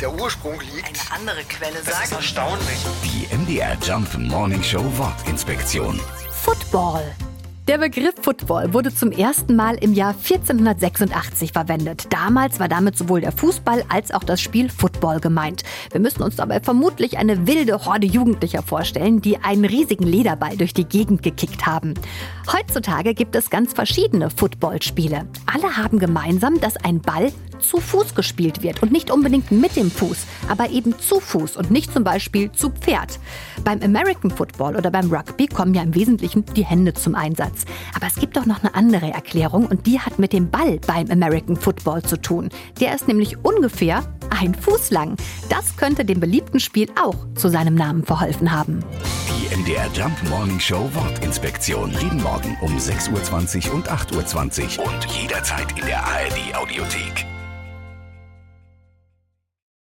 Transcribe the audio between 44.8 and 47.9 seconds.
lang. Das könnte dem beliebten Spiel auch zu seinem